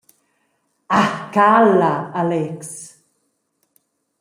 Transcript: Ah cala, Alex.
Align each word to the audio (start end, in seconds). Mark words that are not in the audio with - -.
Ah 1.01 1.11
cala, 1.33 1.91
Alex. 2.21 2.61